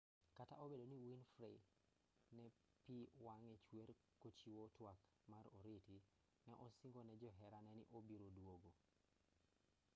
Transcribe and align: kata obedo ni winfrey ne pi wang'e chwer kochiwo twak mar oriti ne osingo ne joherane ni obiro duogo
kata 0.37 0.55
obedo 0.63 0.83
ni 0.87 0.97
winfrey 1.05 1.57
ne 2.35 2.45
pi 2.83 2.97
wang'e 3.25 3.53
chwer 3.65 3.89
kochiwo 4.21 4.63
twak 4.75 4.99
mar 5.31 5.45
oriti 5.57 5.97
ne 6.45 6.53
osingo 6.65 7.01
ne 7.05 7.13
joherane 7.21 7.71
ni 7.75 7.83
obiro 7.97 8.27
duogo 8.37 8.71